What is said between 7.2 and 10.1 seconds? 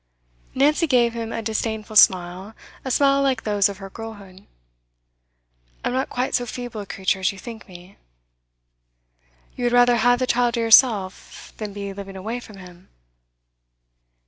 you think me.' 'You would rather